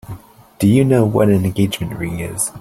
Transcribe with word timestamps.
Do 0.57 0.67
you 0.67 0.83
know 0.83 1.05
what 1.05 1.27
an 1.29 1.45
engagement 1.45 1.93
ring 1.95 2.21
is? 2.21 2.49